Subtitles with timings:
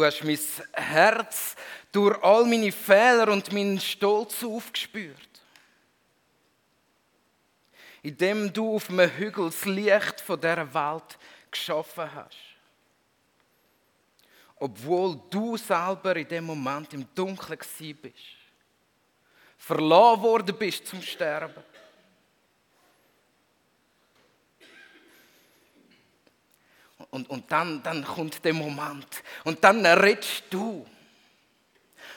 [0.00, 0.38] Du hast mein
[0.72, 1.54] Herz
[1.92, 5.28] durch all meine Fehler und meinen Stolz aufgespürt.
[8.00, 11.18] Indem du auf einem Hügel das Licht dieser Welt
[11.50, 12.38] geschaffen hast.
[14.56, 17.58] Obwohl du selber in dem Moment im Dunkeln
[18.00, 18.16] bist.
[19.58, 21.62] Verloren worden bist zum Sterben.
[27.10, 29.22] Und, und dann, dann kommt der Moment.
[29.44, 30.86] Und dann redest du.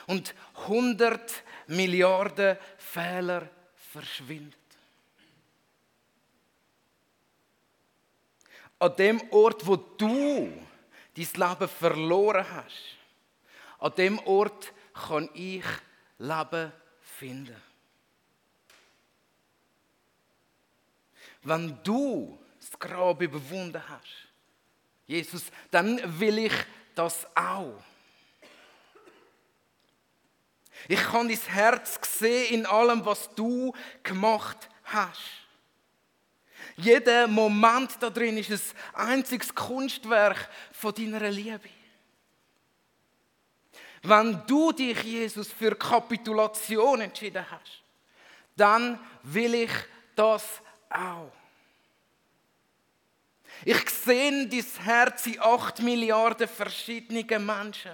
[0.05, 3.49] Und 100 Milliarden Fehler
[3.91, 4.53] verschwinden.
[8.79, 10.51] An dem Ort, wo du
[11.15, 12.97] dein Leben verloren hast,
[13.79, 15.63] an dem Ort kann ich
[16.17, 17.61] Leben finden.
[21.43, 24.32] Wenn du das Grab überwunden hast,
[25.13, 26.53] Jesus, dann will ich
[26.95, 27.79] das auch.
[30.87, 35.21] Ich kann dein Herz sehen in allem, was du gemacht hast.
[36.77, 41.69] Jeder Moment da drin ist ein einziges Kunstwerk von deiner Liebe.
[44.01, 47.83] Wenn du dich, Jesus, für Kapitulation entschieden hast,
[48.55, 49.71] dann will ich
[50.15, 50.43] das
[50.89, 51.31] auch.
[53.65, 57.91] Ich sehe dein Herz in acht Milliarden verschiedene Menschen.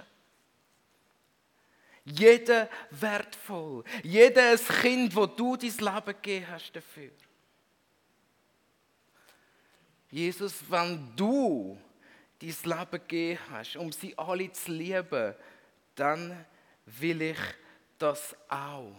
[2.04, 3.84] Jeder wertvoll.
[4.02, 7.10] Jedes Kind, wo du dein Leben gegeben hast dafür.
[10.10, 11.78] Jesus, wenn du
[12.40, 15.34] dein Leben gegeben hast, um sie alle zu lieben,
[15.94, 16.46] dann
[16.86, 17.38] will ich
[17.98, 18.94] das auch.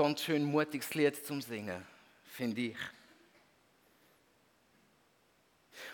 [0.00, 1.86] Ganz schön mutiges Lied zum Singen,
[2.24, 2.76] finde ich.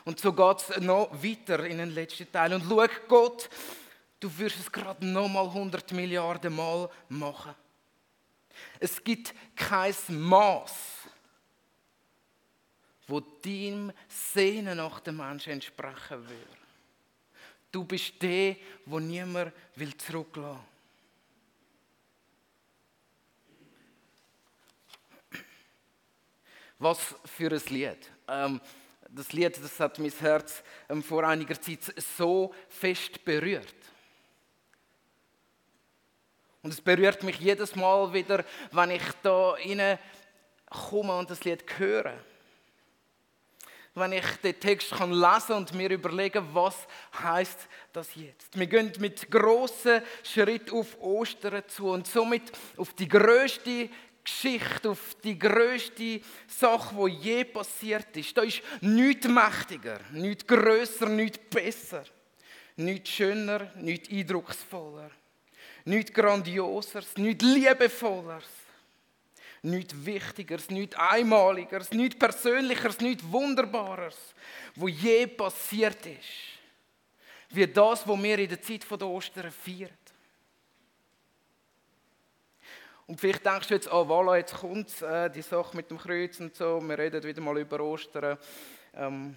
[0.05, 2.55] Und so geht es noch weiter in den letzten Teil.
[2.55, 3.50] Und schau, Gott,
[4.21, 7.53] du wirst es gerade nochmal 100 Milliarden Mal machen.
[8.78, 10.72] Es gibt kein Maß,
[13.09, 16.59] wo deinem Sehnen nach dem Menschen entsprechen würde.
[17.72, 20.75] Du bist der, wo niemand will zurücklassen.
[26.78, 28.10] Was für ein Lied.
[28.28, 28.60] Ähm,
[29.09, 31.81] das Lied, das hat mein Herz ähm, vor einiger Zeit
[32.19, 33.75] so fest berührt.
[36.62, 39.54] Und es berührt mich jedes Mal wieder, wenn ich da
[40.69, 42.15] komme und das Lied höre.
[43.94, 46.76] Wenn ich den Text kann lesen und mir überlegen, was
[47.22, 48.59] heißt das jetzt?
[48.59, 52.42] Wir gehen mit großen Schritt auf Ostern zu und somit
[52.76, 53.88] auf die größte
[54.26, 58.37] Geschichte, auf die größte Sache, die je passiert ist.
[58.37, 62.04] Da ist nichts mächtiger, nichts grösser, nichts besser,
[62.75, 65.10] nichts schöner, nichts eindrucksvoller,
[65.84, 68.48] nichts grandioseres, nichts liebevolleres,
[69.62, 74.16] nichts Wichtigeres, nichts Einmaligeres, nichts Persönlicheres, nichts Wunderbares,
[74.75, 76.59] wo je passiert ist,
[77.50, 79.91] wie das, was wir in der Zeit der Ostern feiern.
[83.06, 86.41] Und vielleicht denkst du jetzt, oh voilà, jetzt kommt äh, die Sache mit dem Kreuz
[86.41, 88.37] und so, wir reden wieder mal über Ostern.
[88.94, 89.37] Ähm,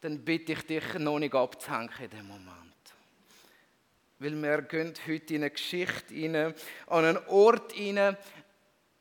[0.00, 2.74] dann bitte ich dich, noch nicht abzuhängen in dem Moment.
[4.18, 6.54] Weil wir gehen heute in eine Geschichte rein,
[6.86, 8.16] an einen Ort rein,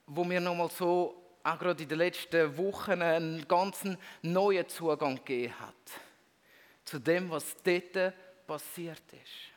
[0.06, 3.84] wo mir noch mal so, auch gerade in den letzten Wochen, einen ganz
[4.22, 5.76] neuen Zugang gegeben hat.
[6.86, 8.14] Zu dem, was dort
[8.46, 9.57] passiert ist.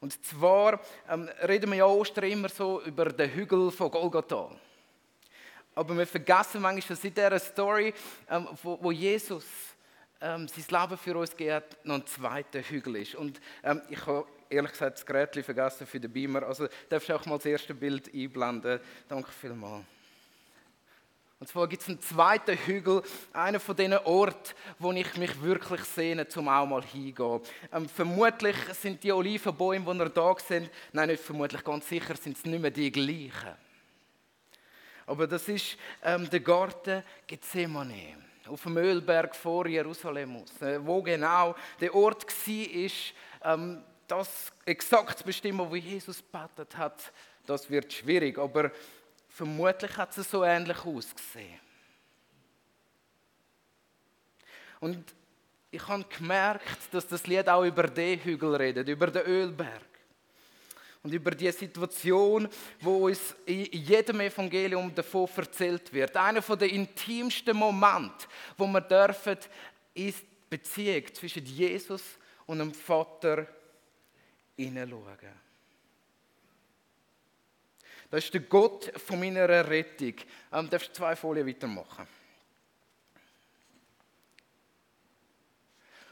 [0.00, 4.50] Und zwar ähm, reden wir ja Ostern immer so über den Hügel von Golgatha.
[5.74, 7.94] Aber wir vergessen manchmal, in dieser Story,
[8.30, 9.44] ähm, wo, wo, Jesus
[10.20, 13.14] ähm, sein Leben für uns geht, noch ein zweiter Hügel ist.
[13.14, 16.44] Und ähm, ich habe ehrlich gesagt das Gerät vergessen für den Beamer.
[16.44, 18.80] Also darfst du auch mal das erste Bild einblenden.
[19.08, 19.84] Danke vielmals.
[21.40, 23.02] Und zwar gibt es einen zweiten Hügel,
[23.32, 27.40] einer von diesen Orten, wo ich mich wirklich sehne, zum auch mal hingehen.
[27.72, 32.36] Ähm, vermutlich sind die Olivenbäume, die ihr da sind, nein, nicht vermutlich, ganz sicher sind
[32.36, 33.54] es nicht mehr die gleichen.
[35.06, 38.16] Aber das ist ähm, der Garten Gethsemane
[38.48, 40.44] auf dem Ölberg vor Jerusalem.
[40.60, 47.12] Äh, wo genau der Ort war, ähm, das exakt zu bestimmen, wo Jesus betet hat,
[47.46, 48.38] das wird schwierig.
[48.38, 48.72] Aber
[49.38, 51.60] Vermutlich hat es so ähnlich ausgesehen.
[54.80, 55.14] Und
[55.70, 59.84] ich habe gemerkt, dass das Lied auch über den Hügel redet, über den Ölberg.
[61.04, 62.48] Und über die Situation,
[62.80, 66.16] wo uns in jedem Evangelium davon erzählt wird.
[66.16, 68.26] Einer der intimsten Momente,
[68.56, 69.38] wo wir dürfen,
[69.94, 72.02] ist Beziehung zwischen Jesus
[72.44, 73.46] und dem Vater
[74.56, 75.47] hineinschauen.
[78.10, 80.14] Das ist der Gott von meiner Rettung.
[80.52, 82.06] Ähm, darfst du zwei Folien weitermachen?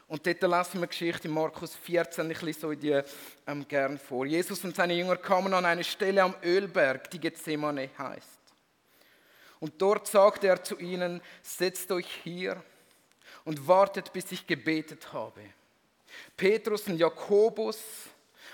[0.07, 3.01] Und dort lesen wir die Geschichte in Markus 14, ich lese euch die
[3.45, 4.25] ähm, gern vor.
[4.25, 8.39] Jesus und seine Jünger kamen an eine Stelle am Ölberg, die Gethsemane heißt.
[9.59, 12.63] Und dort sagte er zu ihnen, setzt euch hier
[13.43, 15.41] und wartet, bis ich gebetet habe.
[16.37, 17.79] Petrus und Jakobus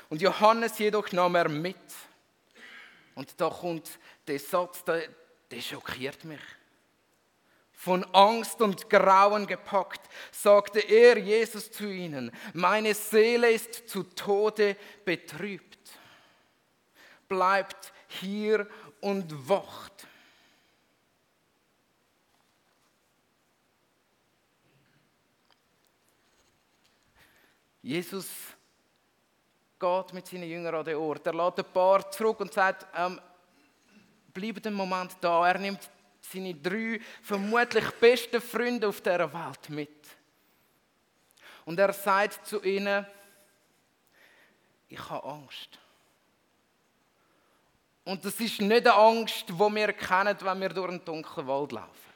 [0.10, 1.75] und Johannes jedoch nahm er mit.
[3.15, 5.07] Und da kommt der Satz, der,
[5.51, 6.42] der schockiert mich.
[7.74, 10.01] Von Angst und Grauen gepackt,
[10.31, 15.80] sagte er Jesus zu ihnen, meine Seele ist zu Tode betrübt.
[17.27, 18.68] Bleibt hier
[19.01, 20.07] und wacht.
[27.81, 28.27] Jesus
[29.83, 31.27] geht mit seinen Jüngern an den Ort.
[31.27, 33.19] Er lädt ein paar zurück und sagt, ähm,
[34.33, 35.47] bleibt einen Moment da.
[35.47, 35.89] Er nimmt
[36.21, 40.07] seine drei vermutlich besten Freunde auf dieser Welt mit.
[41.65, 43.06] Und er sagt zu ihnen,
[44.88, 45.80] ich habe Angst.
[48.06, 51.71] Und das ist nicht eine Angst, die wir kennen, wenn wir durch einen dunklen Wald
[51.71, 52.13] laufen.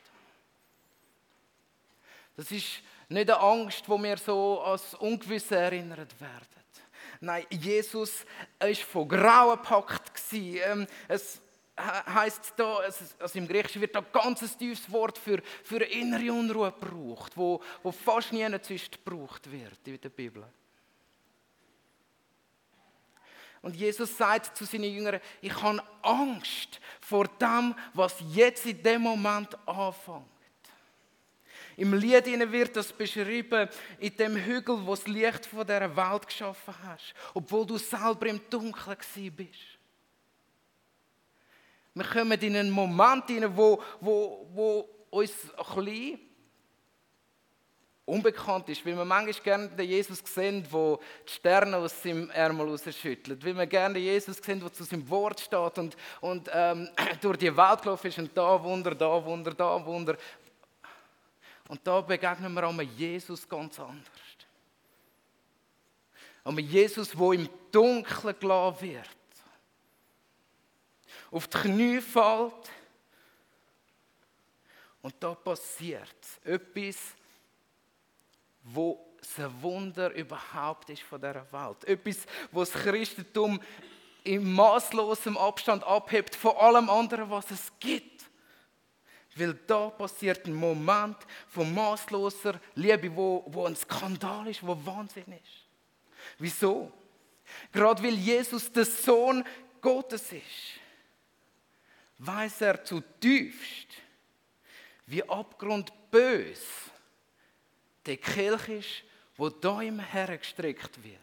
[2.36, 6.67] Das ist nicht eine Angst, wo wir so als Ungewisse erinnert werden.
[7.20, 8.26] Nein, Jesus
[8.60, 10.12] war von Grauen gepackt.
[10.32, 11.42] Ähm, es
[11.78, 12.78] heißt da,
[13.20, 17.62] also im Griechischen wird da ganz ein tiefes Wort für, für innere Unruhe gebraucht, wo,
[17.84, 20.44] wo fast nie sonst gebraucht wird in der Bibel.
[23.62, 29.02] Und Jesus sagt zu seinen Jüngern, ich habe Angst vor dem, was jetzt in dem
[29.02, 30.26] Moment anfängt.
[31.78, 33.70] Im Lied wird das beschrieben,
[34.00, 38.42] in dem Hügel, wo das Licht von dieser Welt geschaffen hast, obwohl du selber im
[38.50, 38.98] Dunkeln
[39.36, 39.78] bist.
[41.94, 46.20] Wir kommen in einen Moment hinein, wo, wo, wo uns ein bisschen
[48.06, 52.70] unbekannt ist, weil wir manchmal gerne den Jesus sehen, der die Sterne aus seinem Ärmel
[52.70, 56.90] rausschüttelt, weil wir gerne den Jesus sehen, der zu seinem Wort steht und, und ähm,
[57.22, 60.18] durch die Welt gelaufen ist und da Wunder, da Wunder, da Wunder.
[61.68, 64.08] Und da begegnen wir einem Jesus ganz anders.
[66.44, 69.10] Einem Jesus, der im Dunkeln gelassen wird.
[71.30, 72.72] Auf die Knie fällt.
[75.02, 76.96] Und da passiert etwas,
[78.64, 79.06] wo
[79.38, 81.84] ein Wunder überhaupt ist von dieser Welt.
[81.84, 83.62] Etwas, was das Christentum
[84.24, 88.17] im maßlosen Abstand abhebt von allem anderen, was es gibt.
[89.38, 91.18] Weil da passiert ein Moment
[91.48, 95.68] von maßloser Liebe, wo, wo ein Skandal ist, wo Wahnsinn ist.
[96.40, 96.92] Wieso?
[97.72, 99.44] Gerade weil Jesus der Sohn
[99.82, 100.80] Gottes ist,
[102.20, 103.88] weiß er zutiefst,
[105.06, 106.62] wie abgrundbös
[108.06, 109.04] der Kelch ist,
[109.38, 111.20] wo da ihm hergestreckt wird.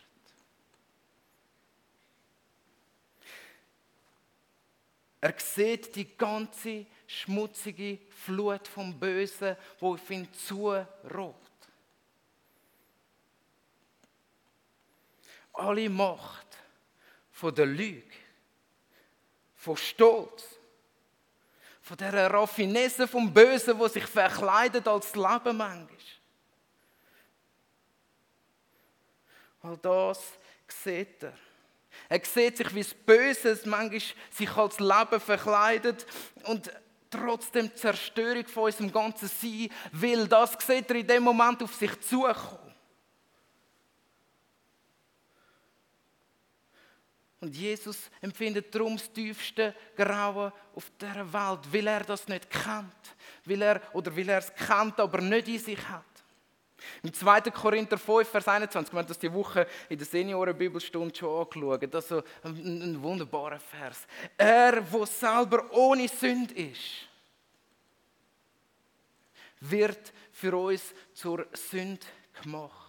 [5.20, 11.34] Er sieht die ganze schmutzige Flut vom Bösen, wo auf ihn zurollt.
[15.52, 16.58] Alle Macht
[17.30, 18.16] von der Lüge,
[19.54, 20.44] von Stolz,
[21.80, 25.88] von der Raffinesse vom Bösen, wo sich verkleidet als Leben manchmal.
[29.62, 30.20] All das
[30.68, 31.34] sieht er.
[32.08, 36.06] Er sieht sich, wie das Böse manchmal sich als Leben verkleidet
[36.44, 36.70] und
[37.14, 40.26] trotzdem Zerstörung von unserem ganzen Sein will.
[40.26, 42.64] Das sieht er in dem Moment auf sich zukommen.
[47.40, 53.16] Und Jesus empfindet darum das tiefste Grauen auf dieser Welt, weil er das nicht kennt.
[53.44, 56.13] Weil er, oder weil er es kennt, aber nicht in sich hat.
[57.02, 57.42] Im 2.
[57.50, 61.94] Korinther 5, Vers 21, wir haben das die Woche in der Senioren-Bibelstunde schon angeschaut.
[61.94, 64.06] Das ist ein, ein wunderbarer Vers.
[64.36, 67.08] Er, der selber ohne Sünde ist,
[69.60, 72.04] wird für uns zur Sünde
[72.42, 72.84] gemacht.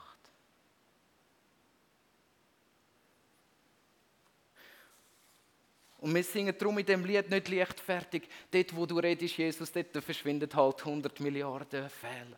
[5.99, 10.03] Und wir singen darum in dem Lied nicht leichtfertig, dort wo du redest, Jesus, dort
[10.03, 12.37] verschwindet halt 100 Milliarden Fehler.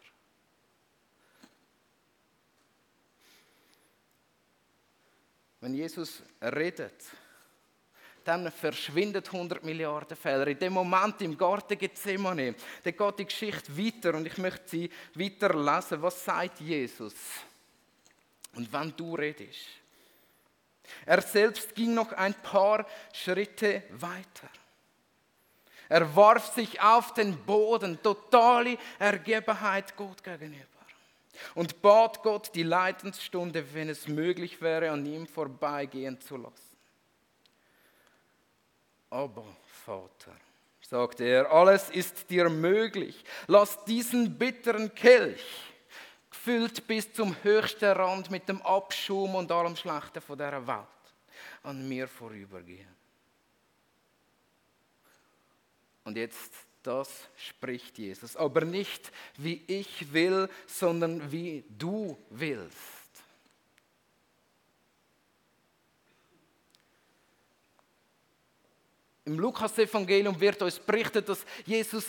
[5.60, 7.04] Wenn Jesus redet,
[8.24, 10.48] dann verschwindet 100 Milliarden Fehler.
[10.48, 14.90] In dem Moment im Garten Gethsemane, da geht die Geschichte weiter und ich möchte sie
[15.16, 16.02] weiterlesen.
[16.02, 17.14] Was sagt Jesus?
[18.54, 19.60] Und wenn du redest.
[21.06, 24.50] Er selbst ging noch ein paar Schritte weiter.
[25.90, 30.77] Er warf sich auf den Boden, totale Ergebenheit Gott gegenüber.
[31.56, 36.78] Und bat Gott, die Leidensstunde, wenn es möglich wäre, an ihm vorbeigehen zu lassen.
[39.10, 39.46] Aber,
[39.86, 40.36] Vater,
[40.82, 43.24] sagte er, alles ist dir möglich.
[43.48, 45.46] Lass diesen bitteren Kelch,
[46.30, 50.88] gefüllt bis zum höchsten Rand mit dem Abschum und allem Schlechten von dieser Welt,
[51.64, 52.96] an mir vorübergehen.
[56.04, 56.54] Und jetzt,
[56.88, 58.38] das spricht Jesus.
[58.38, 62.78] Aber nicht wie ich will, sondern wie du willst.
[69.26, 72.06] Im Lukas-Evangelium wird uns berichtet, dass Jesus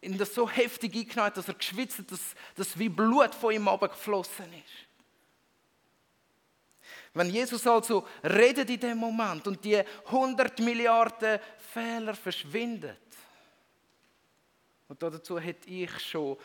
[0.00, 3.68] in das so heftig hat, dass er geschwitzt hat, dass, dass wie Blut von ihm
[3.68, 4.88] abgeflossen ist.
[7.12, 9.76] Wenn Jesus also redet in dem Moment und die
[10.06, 11.38] 100 Milliarden
[11.72, 12.96] Fehler verschwinden,
[14.88, 16.36] und dazu hätte ich schon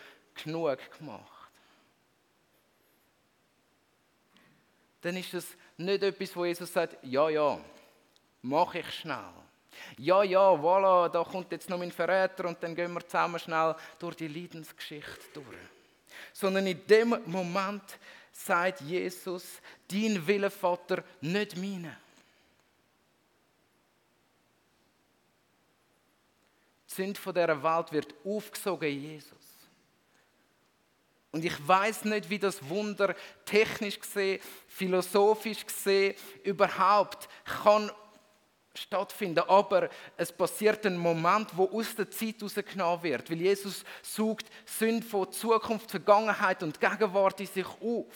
[0.43, 1.51] genug gemacht,
[5.01, 7.59] dann ist es nicht etwas, wo Jesus sagt, ja, ja,
[8.41, 9.33] mache ich schnell.
[9.97, 13.75] Ja, ja, voilà, da kommt jetzt noch mein Verräter und dann gehen wir zusammen schnell
[13.97, 15.45] durch die Leidensgeschichte durch.
[16.33, 17.83] Sondern in dem Moment
[18.31, 21.97] sagt Jesus, dein Wille, Vater, nicht meine.
[26.89, 29.33] Sünde von dieser Welt wird aufgesogen in Jesus.
[31.31, 33.15] Und ich weiß nicht, wie das Wunder
[33.45, 37.91] technisch gesehen, philosophisch gesehen überhaupt kann
[38.73, 39.43] stattfinden.
[39.47, 45.05] Aber es passiert ein Moment, wo aus der Zeit herausgenommen wird, weil Jesus sucht Sünde
[45.05, 48.07] von Zukunft, Vergangenheit und Gegenwart in sich auf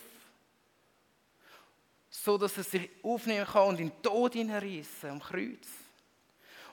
[2.24, 5.68] so dass er sich aufnehmen kann und in den Tod hineinreißen am Kreuz.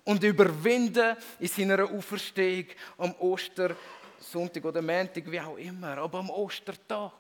[0.04, 2.66] Und überwinden in seiner Auferstehung
[2.99, 7.12] am Ostersonntag oder Montag, wie auch immer, aber am Ostertag.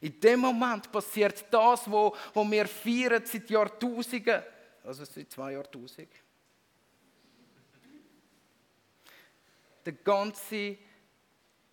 [0.00, 4.42] In dem Moment passiert das, wo, wo wir feiern seit Jahrtausenden,
[4.84, 6.28] also seit zwei Jahrtausenden.
[9.84, 10.78] Der ganze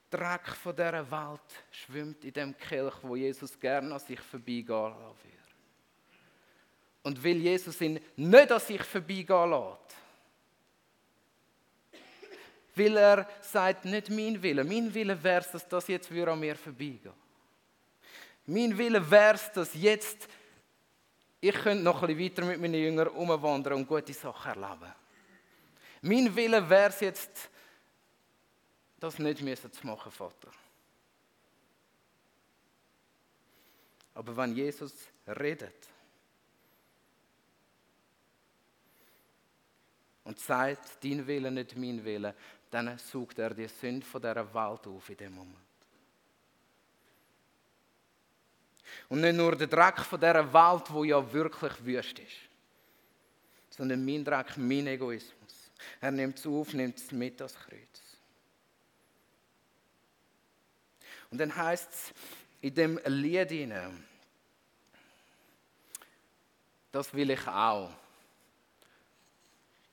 [0.10, 4.94] Dreck von dieser Welt schwimmt in dem Kelch, wo Jesus gerne an sich vorbeigehen
[5.24, 5.35] will.
[7.06, 9.96] Und will Jesus ihn nicht an sich vorbeigehen lässt,
[12.74, 14.64] weil er sagt, nicht mein Wille.
[14.64, 17.14] Mein Wille wäre es, dass das jetzt an mir vorbeigeht.
[18.48, 20.28] Mein Wille wäre es, dass jetzt
[21.40, 24.92] ich könnte noch ein bisschen weiter mit meinen Jüngern umwandern und gute Sachen erleben.
[26.02, 27.52] Mein Wille wäre es jetzt,
[29.00, 30.50] das nicht müssen zu machen, Vater.
[34.16, 34.92] Aber wenn Jesus
[35.28, 35.95] redet
[40.26, 42.36] und sagt, dein Wille, nicht mein Wille,
[42.70, 45.56] dann sucht er die Sünde von dieser Welt auf in dem Moment.
[49.08, 52.50] Und nicht nur der Dreck von dieser Welt, wo ja wirklich wüst ist,
[53.70, 55.72] sondern mein Dreck, mein Egoismus.
[56.02, 58.02] Er nimmt es auf, nimmt es mit als Kreuz.
[61.30, 62.14] Und dann heißt es
[62.62, 64.04] in dem Lied hinein,
[66.92, 67.92] das will ich auch.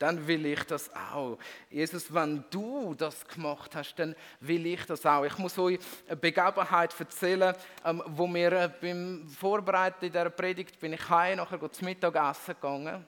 [0.02, 1.38] Dann will ich das auch.
[1.70, 5.22] Jesus, wenn du das gemacht hast, dann will ich das auch.
[5.22, 5.78] Ich muss euch
[6.08, 7.54] eine Begebenheit erzählen,
[7.84, 13.06] ähm, wo mir äh, beim Vorbereiten dieser Predigt bin ich heim, nachher zum Mittagessen gegangen.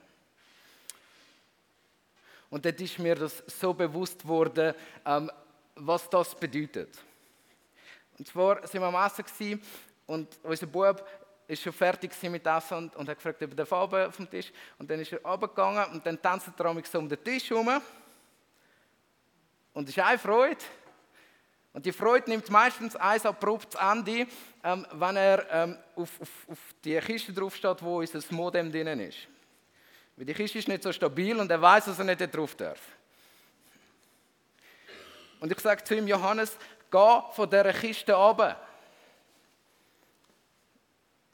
[2.49, 4.73] Und dort ist mir das so bewusst geworden,
[5.05, 5.29] ähm,
[5.75, 6.97] was das bedeutet.
[8.17, 9.61] Und zwar sind wir am Essen
[10.05, 11.05] und unser Bub
[11.47, 14.89] ist schon fertig mit Essen und, und hat gefragt, ob er Farbe vom Tisch Und
[14.89, 17.81] dann ist er runtergegangen und dann tanzt er so um den Tisch herum.
[19.73, 20.63] Und es ist eine Freude.
[21.73, 24.27] Und die Freude nimmt meistens ein abruptes Ende,
[24.63, 29.27] ähm, wenn er ähm, auf, auf, auf die Kiste draufsteht, wo unser Modem drin ist.
[30.15, 32.79] Weil die Kiste ist nicht so stabil und er weiß, dass er nicht drauf darf.
[35.41, 36.57] Und ich sage zu ihm, Johannes,
[36.89, 38.57] geh von dieser Kiste runter.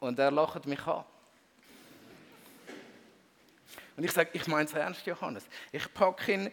[0.02, 1.04] Und er lacht mich an.
[3.96, 5.46] Und ich sage, ich meine es ernst, Johannes.
[5.70, 6.50] Ich packe ihn,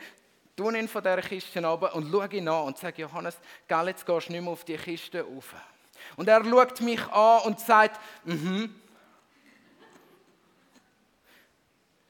[0.55, 4.05] tue ihn von dieser Kiste runter und schaue ihn an und sage, Johannes, gell, jetzt
[4.05, 5.55] gehst du nicht mehr auf die Kiste rauf.
[6.15, 8.75] Und er schaut mich an und sagt, mhm.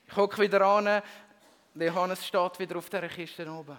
[0.07, 1.01] Ich gucke wieder an,
[1.75, 3.77] Johannes steht wieder auf dieser Kiste oben.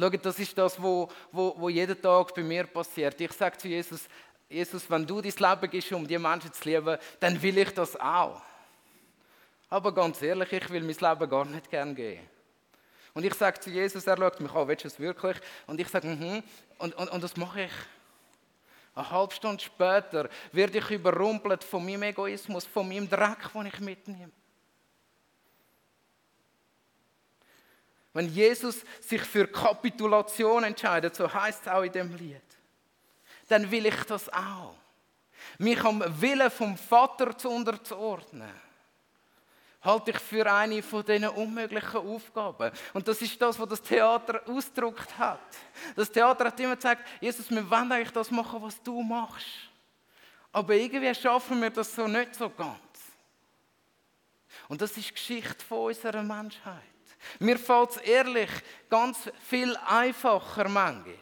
[0.00, 3.20] Schaut, das ist das, was wo, wo, wo jeden Tag bei mir passiert.
[3.20, 4.08] Ich sage zu Jesus,
[4.48, 7.98] Jesus, wenn du dein Leben gibst, um die Menschen zu lieben, dann will ich das
[8.00, 8.40] auch.
[9.68, 12.26] Aber ganz ehrlich, ich will mein Leben gar nicht gern geben.
[13.14, 15.36] Und ich sage zu Jesus, er schaut mich an, willst du es wirklich?
[15.66, 16.42] Und ich sage, mhm.
[16.78, 17.72] Und, und, und das mache ich.
[18.94, 23.80] Eine halbe Stunde später werde ich überrumpelt von meinem Egoismus, von meinem Dreck, den ich
[23.80, 24.32] mitnehme.
[28.18, 32.42] Wenn Jesus sich für Kapitulation entscheidet, so heißt es auch in dem Lied,
[33.46, 34.74] dann will ich das auch.
[35.56, 38.52] Mich am Willen vom Vater zu unterzuordnen
[39.82, 42.72] halte ich für eine von diesen unmöglichen Aufgaben.
[42.92, 45.38] Und das ist das, was das Theater ausgedrückt hat.
[45.94, 49.46] Das Theater hat immer gesagt, Jesus, wir wollen eigentlich das machen, was du machst.
[50.50, 52.80] Aber irgendwie schaffen wir das so nicht so ganz.
[54.66, 56.97] Und das ist Geschichte von unserer Menschheit.
[57.38, 58.50] Mir fällt es ehrlich
[58.88, 61.14] ganz viel einfacher manchmal.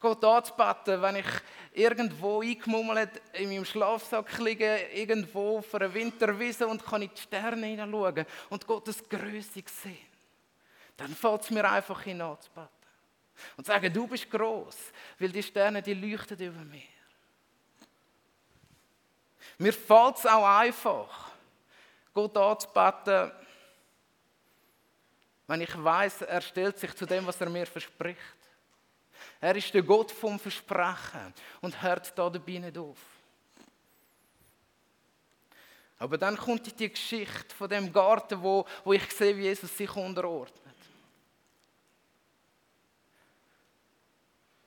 [0.00, 1.26] Gott anzubeten, wenn ich
[1.72, 7.66] irgendwo eingemummelt in meinem Schlafsack liege, irgendwo auf einer Winterwiese und kann in die Sterne
[7.66, 9.98] hineinschauen und Gottes Größe sehen.
[10.96, 12.68] Dann fällt es mir einfach hin anzubeten.
[13.56, 14.76] Und sagen, du bist groß,
[15.18, 16.82] weil die Sterne, die leuchten über mir.
[19.58, 21.30] Mir fällt es auch einfach,
[22.12, 23.32] Gott anzubeten,
[25.48, 28.20] wenn ich weiß, er stellt sich zu dem, was er mir verspricht.
[29.40, 32.98] Er ist der Gott vom Versprechen und hört da dabei nicht auf.
[35.98, 39.96] Aber dann kommt die Geschichte von dem Garten, wo, wo ich sehe, wie Jesus sich
[39.96, 40.76] unterordnet.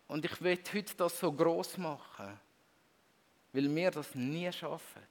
[0.07, 2.37] Und ich will heute das so groß machen,
[3.53, 5.03] weil wir das nie schaffen.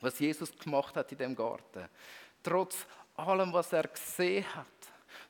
[0.00, 1.88] Was Jesus gemacht hat in dem Garten.
[2.42, 4.66] Trotz allem, was er gesehen hat,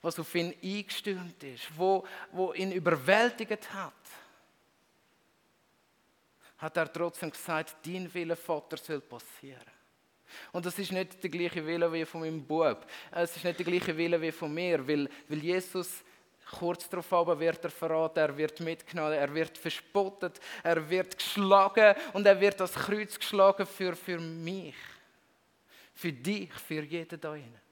[0.00, 3.92] was auf ihn eingestürmt ist, wo, wo ihn überwältigt hat,
[6.58, 9.74] hat er trotzdem gesagt, dein Wille, Vater, soll passieren.
[10.52, 12.86] Und das ist nicht der gleiche Wille wie von meinem Bub.
[13.10, 16.02] Es ist nicht der gleiche Wille wie von mir, weil, weil Jesus
[16.58, 22.26] kurz darauf wird er verraten, er wird mitgenommen, er wird verspottet, er wird geschlagen und
[22.26, 24.76] er wird das Kreuz geschlagen für, für mich,
[25.94, 27.63] für dich, für jeden da drinnen.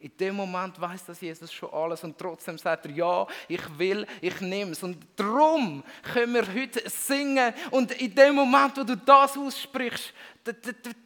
[0.00, 4.06] In dem Moment weiß das Jesus schon alles und trotzdem sagt er, ja, ich will,
[4.20, 4.84] ich nehme es.
[4.84, 5.82] Und darum
[6.12, 10.14] können wir heute singen und in dem Moment, wo du das aussprichst,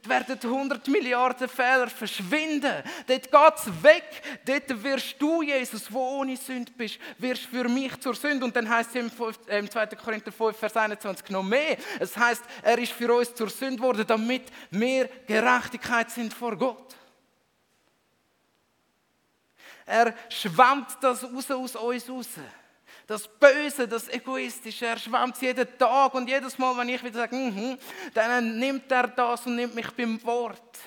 [0.04, 2.82] werden 100 Milliarden Fehler verschwinden.
[3.06, 4.22] Dort geht es weg.
[4.44, 8.44] Dort wirst du, Jesus, wo ohne Sünde bist, wirst für mich zur Sünde.
[8.44, 9.82] Und dann heißt es im 2.
[9.82, 11.78] Äh, Korinther 5, Vers 21 noch mehr.
[11.98, 17.01] Es heißt, er ist für uns zur Sünde geworden, damit wir Gerechtigkeit sind vor Gott.
[19.86, 22.28] Er schwemmt das raus aus uns raus.
[23.06, 27.36] Das Böse, das Egoistische, er schwemmt jeden Tag und jedes Mal, wenn ich wieder sage,
[27.36, 27.76] mm
[28.14, 30.78] dann nimmt er das und nimmt mich beim Wort.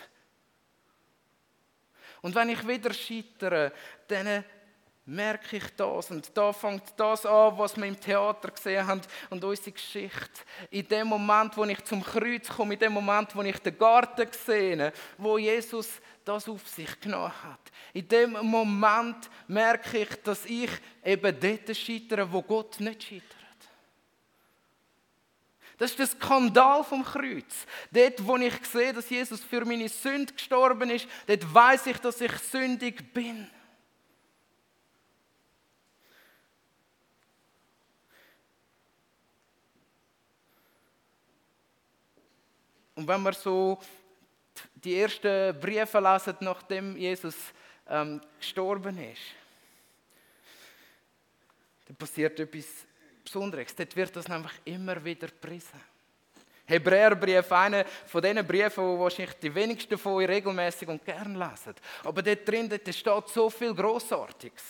[2.22, 3.72] Und wenn ich wieder scheitere,
[4.08, 4.44] dann
[5.06, 6.12] merke ich das.
[6.12, 10.42] Und da fängt das an, was wir im Theater gesehen haben und unsere Geschichte.
[10.72, 14.28] In dem Moment, wo ich zum Kreuz komme, in dem Moment, wo ich den Garten
[14.32, 17.60] sehe, wo Jesus das auf sich genommen hat.
[17.94, 20.72] In dem Moment merke ich, dass ich
[21.04, 23.36] eben dort scheitere, wo Gott nicht scheitert.
[25.78, 27.66] Das ist der Skandal vom Kreuz.
[27.92, 32.22] Dort, wo ich sehe, dass Jesus für meine Sünde gestorben ist, dort weiß ich, dass
[32.22, 33.48] ich sündig bin.
[42.96, 43.78] Und wenn man so
[44.74, 47.36] die ersten Briefe lesen, nachdem Jesus
[47.88, 49.22] ähm, gestorben ist,
[51.88, 52.66] dann passiert etwas
[53.24, 53.76] Besonderes.
[53.76, 55.82] Dort wird das nämlich immer wieder gepriesen.
[56.68, 61.76] Hebräerbrief, einer von diesen Briefen, die wahrscheinlich die wenigsten von euch regelmäßig und gern lesen.
[62.04, 64.64] Aber dort drin dort steht so viel Großartiges.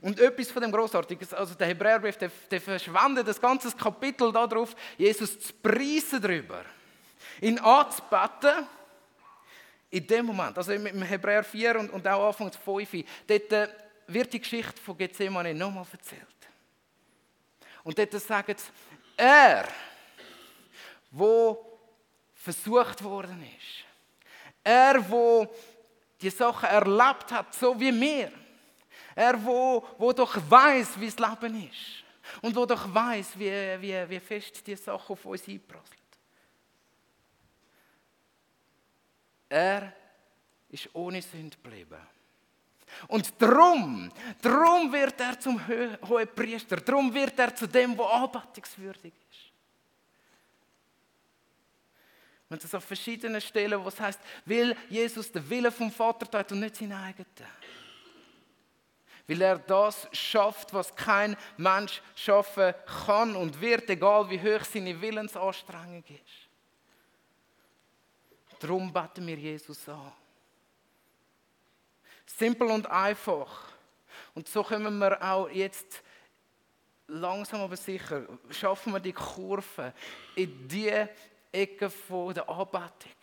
[0.00, 4.74] Und etwas von dem Großartiges, also der Hebräerbrief, der, der verschwendet das ganze Kapitel darauf,
[4.96, 6.64] Jesus zu preisen darüber.
[7.40, 8.66] Ihn anzubeten
[9.90, 13.68] in dem Moment, also im Hebräer 4 und, und auch Anfang 5, dort äh,
[14.06, 16.26] wird die Geschichte von Gethsemane nochmal erzählt.
[17.82, 18.70] Und dort sagt es,
[19.16, 19.66] er,
[21.10, 21.78] wo
[22.34, 23.84] versucht worden ist,
[24.62, 25.52] er, wo
[26.20, 28.30] die Sachen erlebt hat, so wie wir,
[29.14, 32.04] er, wo, wo doch weiß, wie das Leben ist,
[32.42, 33.50] Und wo doch weiß, wie,
[33.80, 35.99] wie, wie fest die Sache auf uns einprasselt.
[39.50, 39.92] Er
[40.68, 41.98] ist ohne Sünde geblieben.
[43.08, 44.10] Und darum,
[44.40, 49.50] darum wird er zum hohen Priester, darum wird er zu dem, der anbetungswürdig ist.
[52.48, 56.52] Man das auf verschiedenen Stellen, wo es heißt, will Jesus den Willen vom Vater tut
[56.52, 57.26] und nicht seinen eigenen.
[59.28, 62.74] Weil er das schafft, was kein Mensch schaffen
[63.06, 66.49] kann und wird, egal wie hoch seine Willensanstrengung ist.
[68.60, 70.12] Darum beten wir Jesus an.
[72.26, 73.72] Simpel und einfach.
[74.34, 76.02] Und so können wir auch jetzt
[77.08, 79.92] langsam aber sicher, schaffen wir die Kurve
[80.36, 80.92] in die
[81.50, 81.90] Ecke
[82.34, 83.16] der Anbetung.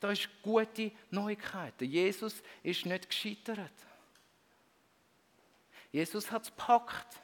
[0.00, 1.80] Da ist gute Neuigkeit.
[1.80, 3.72] Jesus ist nicht gescheitert.
[5.92, 7.20] Jesus hat es gepackt.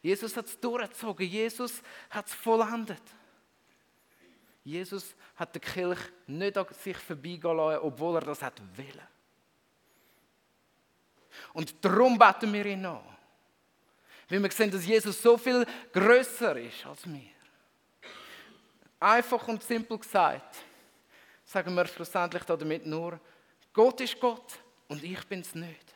[0.00, 1.26] Jesus hat es durchgezogen.
[1.26, 3.02] Jesus hat es vollendet.
[4.68, 9.08] Jesus hat die Kirche nicht an sich vorbeigehen lassen, obwohl er das wollen.
[11.54, 13.00] Und darum beten wir ihn an.
[14.28, 17.30] Weil wir sehen, dass Jesus so viel größer ist als wir.
[19.00, 20.56] Einfach und simpel gesagt,
[21.46, 23.18] sagen wir schlussendlich damit nur,
[23.72, 25.94] Gott ist Gott und ich bin es nicht.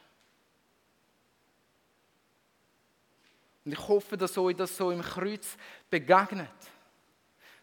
[3.65, 5.57] Und ich hoffe, dass euch das so im Kreuz
[5.91, 6.49] begegnet.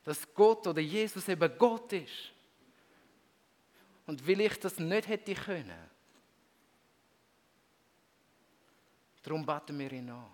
[0.10, 2.32] Dass Gott oder Jesus eben Gott ist.
[4.08, 5.88] Und weil ich das nicht hätte können,
[9.22, 10.26] darum beten wir ihn an.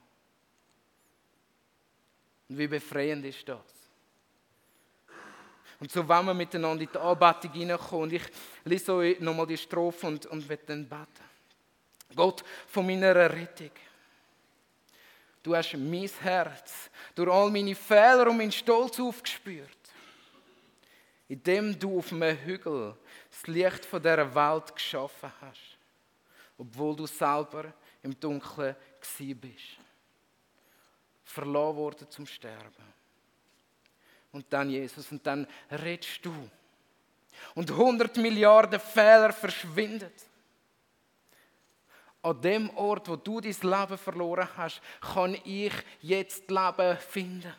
[2.48, 3.60] Und wie befreiend ist das?
[5.82, 8.04] Und so wollen wir miteinander in die Anbetung hineinkommen.
[8.04, 8.24] Und ich
[8.64, 12.16] lese euch nochmal die Strophe und, und werde dann beten.
[12.16, 13.72] Gott von meiner Rettung.
[15.46, 19.70] Du hast mein Herz durch all meine Fehler und meinen Stolz aufgespürt.
[21.28, 22.96] Indem du auf einem Hügel
[23.30, 25.78] das Licht von dieser Welt geschaffen hast.
[26.58, 28.76] Obwohl du selber im Dunkeln
[29.20, 29.78] bist.
[31.24, 32.96] Verloren worden zum Sterben
[34.32, 36.34] und dann Jesus und dann redest du.
[37.54, 40.12] Und 100 Milliarden Fehler verschwinden.
[42.26, 44.82] An dem Ort, wo du dein Leben verloren hast,
[45.14, 47.54] kann ich jetzt Leben finden.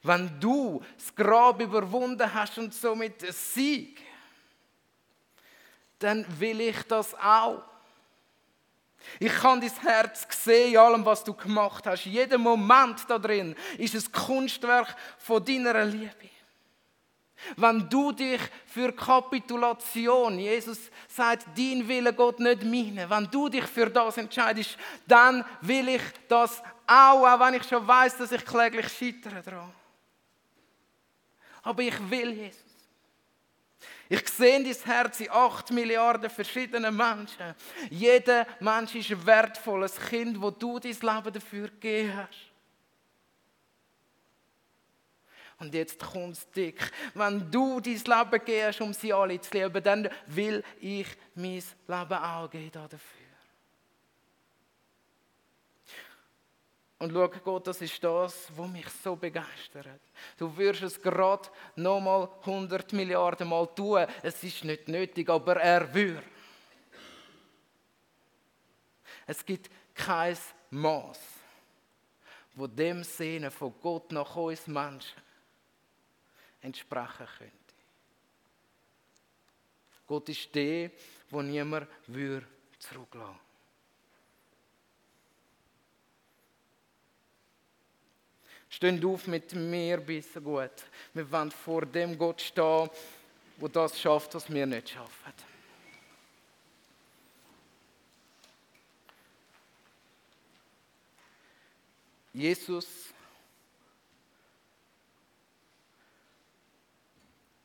[0.00, 4.00] Wenn du das Grab überwunden hast und somit Sieg,
[5.98, 7.64] dann will ich das auch.
[9.18, 12.04] Ich kann dein Herz sehen in allem, was du gemacht hast.
[12.04, 16.30] Jeder Moment da drin ist ein Kunstwerk von deiner Liebe.
[17.56, 23.64] Wenn du dich für Kapitulation, Jesus sagt, dein Wille Gott nicht meine, wenn du dich
[23.64, 24.76] für das entscheidest,
[25.06, 29.72] dann will ich das auch, auch wenn ich schon weiß, dass ich kläglich scheitere daran.
[31.62, 32.60] Aber ich will Jesus.
[34.08, 37.54] Ich sehe dein Herz in acht Milliarden verschiedenen Menschen.
[37.90, 42.53] Jeder Mensch ist ein wertvolles Kind, wo du dein Leben dafür gegeben hast.
[45.64, 46.92] Und jetzt kommt es dick.
[47.14, 52.12] Wenn du dein Leben gehst, um sie alle zu lieben, dann will ich mein Leben
[52.12, 53.24] auch geben dafür.
[56.98, 60.00] Und schau, Gott, das ist das, was mich so begeistert.
[60.36, 64.06] Du wirst es gerade nochmal 100 Milliarden Mal tun.
[64.22, 66.22] Es ist nicht nötig, aber er will.
[69.26, 70.36] Es gibt kein
[70.68, 71.20] Maß,
[72.54, 75.23] wo dem Sehnen von Gott nach uns Menschen
[76.64, 77.54] entsprechen könnte.
[80.06, 80.90] Gott ist der,
[81.30, 83.38] wo niemand zurücklassen würde.
[88.68, 90.84] Stehen auf mit mir bis gut.
[91.12, 92.90] Wir wollen vor dem Gott stehen,
[93.56, 95.32] wo das schafft, was wir nicht schaffen.
[102.32, 103.14] Jesus,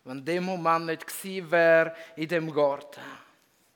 [0.09, 2.99] wenn dem Moment nicht gewesen wäre in dem Garten,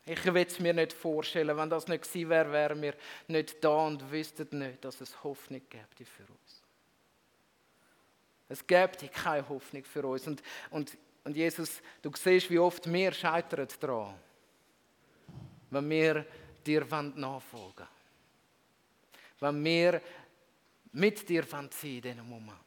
[0.04, 2.96] ich will es mir nicht vorstellen, wenn das nicht gewesen wäre, wären wir
[3.28, 6.63] nicht da und wüssten nicht, dass es Hoffnung gibt für uns.
[8.50, 10.26] Es gibt keine Hoffnung für uns.
[10.26, 10.41] Und,
[10.72, 14.15] und, und Jesus, du siehst, wie oft wir scheitern daran,
[15.69, 16.26] wenn wir
[16.65, 17.88] dir nachfolgen wollen.
[19.39, 20.02] Wenn wir
[20.93, 22.62] mit dir sein in diesem Moment.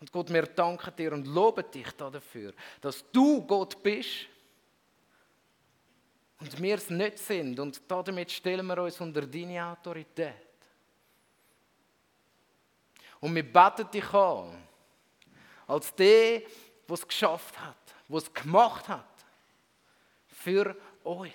[0.00, 4.28] Und Gott, wir danken dir und loben dich dafür, dass du Gott bist,
[6.40, 7.58] und wir es nicht sind.
[7.58, 10.34] Und damit stellen wir uns unter deine Autorität.
[13.20, 14.68] Und wir beten dich an,
[15.66, 19.04] als der, der es geschafft hat, der es gemacht hat,
[20.28, 21.32] für uns.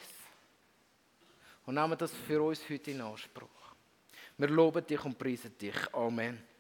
[1.65, 3.49] Und nehmen das für uns heute in Anspruch.
[4.38, 5.93] Wir loben dich und preisen dich.
[5.93, 6.53] Amen.